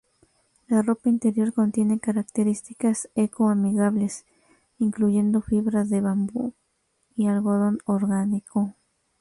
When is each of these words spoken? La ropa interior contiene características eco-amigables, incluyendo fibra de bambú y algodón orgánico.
La 0.67 0.81
ropa 0.81 1.09
interior 1.09 1.53
contiene 1.53 1.99
características 1.99 3.07
eco-amigables, 3.13 4.25
incluyendo 4.79 5.43
fibra 5.43 5.83
de 5.85 6.01
bambú 6.01 6.55
y 7.15 7.27
algodón 7.27 7.77
orgánico. 7.85 8.73